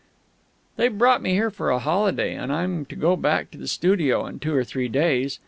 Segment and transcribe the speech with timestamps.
[0.77, 4.25] They've brought me here for a holiday, and I'm to go back to the studio
[4.25, 5.37] in two or three days.